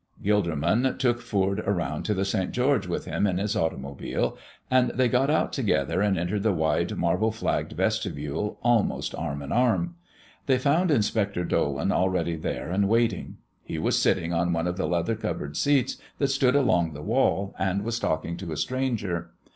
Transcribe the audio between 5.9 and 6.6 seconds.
and entered the